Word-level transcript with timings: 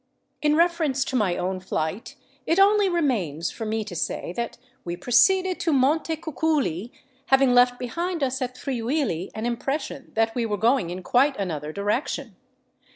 In 0.41 0.55
reference 0.55 1.05
to 1.05 1.15
my 1.15 1.37
own 1.37 1.59
flight 1.59 2.15
it 2.47 2.57
only 2.59 2.89
remains 2.89 3.51
for 3.51 3.67
me 3.67 3.83
to 3.83 3.95
say 3.95 4.33
that 4.35 4.57
we 4.83 4.97
proceeded 4.97 5.59
to 5.59 5.71
Montecuculi, 5.71 6.91
having 7.27 7.53
left 7.53 7.77
behind 7.77 8.23
us 8.23 8.41
at 8.41 8.57
Friuli 8.57 9.29
an 9.35 9.45
impression 9.45 10.11
that 10.15 10.33
we 10.33 10.43
were 10.43 10.57
going 10.57 10.89
in 10.89 11.03
quite 11.03 11.37
another 11.37 11.71
direction. 11.71 12.35